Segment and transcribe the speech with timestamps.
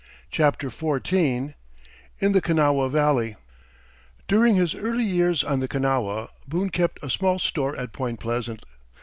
[0.31, 1.53] CHAPTER XIV
[2.17, 3.35] IN THE KANAWHA VALLEY
[4.27, 8.65] During his early years on the Kanawha, Boone kept a small store at Point Pleasant.